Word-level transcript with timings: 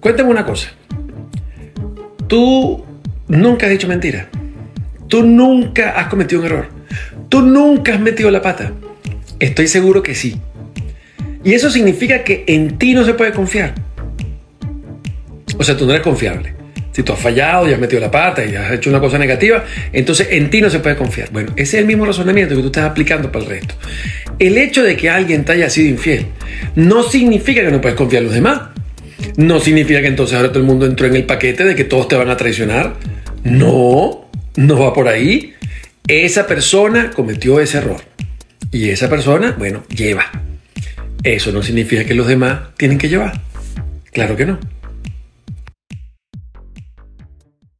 cuéntame 0.00 0.30
una 0.30 0.44
cosa. 0.44 0.70
Tú 2.26 2.84
nunca 3.28 3.66
has 3.66 3.72
dicho 3.72 3.88
mentira. 3.88 4.28
Tú 5.08 5.24
nunca 5.24 5.90
has 5.90 6.08
cometido 6.08 6.40
un 6.40 6.46
error. 6.46 6.68
Tú 7.28 7.42
nunca 7.42 7.94
has 7.94 8.00
metido 8.00 8.30
la 8.30 8.42
pata. 8.42 8.72
Estoy 9.38 9.68
seguro 9.68 10.02
que 10.02 10.14
sí. 10.14 10.40
Y 11.42 11.54
eso 11.54 11.70
significa 11.70 12.22
que 12.22 12.44
en 12.46 12.78
ti 12.78 12.94
no 12.94 13.04
se 13.04 13.14
puede 13.14 13.32
confiar. 13.32 13.74
O 15.58 15.64
sea, 15.64 15.76
tú 15.76 15.86
no 15.86 15.92
eres 15.92 16.02
confiable. 16.02 16.54
Si 16.92 17.02
tú 17.02 17.12
has 17.12 17.20
fallado 17.20 17.68
y 17.68 17.72
has 17.72 17.78
metido 17.78 18.00
la 18.00 18.10
pata 18.10 18.44
y 18.44 18.54
has 18.56 18.72
hecho 18.72 18.90
una 18.90 19.00
cosa 19.00 19.16
negativa, 19.16 19.64
entonces 19.92 20.28
en 20.30 20.50
ti 20.50 20.60
no 20.60 20.70
se 20.70 20.80
puede 20.80 20.96
confiar. 20.96 21.30
Bueno, 21.30 21.52
ese 21.56 21.76
es 21.76 21.80
el 21.82 21.86
mismo 21.86 22.04
razonamiento 22.04 22.54
que 22.56 22.60
tú 22.60 22.66
estás 22.66 22.84
aplicando 22.84 23.30
para 23.30 23.44
el 23.44 23.50
resto. 23.50 23.74
El 24.38 24.58
hecho 24.58 24.82
de 24.82 24.96
que 24.96 25.08
alguien 25.08 25.44
te 25.44 25.52
haya 25.52 25.70
sido 25.70 25.88
infiel 25.88 26.26
no 26.74 27.02
significa 27.02 27.62
que 27.62 27.70
no 27.70 27.80
puedes 27.80 27.96
confiar 27.96 28.22
en 28.22 28.26
los 28.26 28.34
demás. 28.34 28.60
No 29.36 29.60
significa 29.60 30.00
que 30.00 30.08
entonces 30.08 30.36
ahora 30.36 30.48
todo 30.48 30.60
el 30.60 30.66
mundo 30.66 30.86
entró 30.86 31.06
en 31.06 31.16
el 31.16 31.24
paquete 31.24 31.64
de 31.64 31.74
que 31.74 31.84
todos 31.84 32.08
te 32.08 32.16
van 32.16 32.30
a 32.30 32.36
traicionar. 32.36 32.94
No, 33.44 34.28
no 34.56 34.78
va 34.78 34.92
por 34.92 35.08
ahí. 35.08 35.54
Esa 36.06 36.46
persona 36.46 37.10
cometió 37.10 37.60
ese 37.60 37.78
error. 37.78 38.00
Y 38.72 38.90
esa 38.90 39.08
persona, 39.08 39.54
bueno, 39.58 39.84
lleva. 39.88 40.26
Eso 41.22 41.52
no 41.52 41.62
significa 41.62 42.04
que 42.04 42.14
los 42.14 42.26
demás 42.26 42.60
tienen 42.76 42.98
que 42.98 43.08
llevar. 43.08 43.40
Claro 44.12 44.36
que 44.36 44.46
no. 44.46 44.58